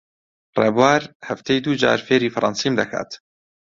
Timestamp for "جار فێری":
1.81-2.33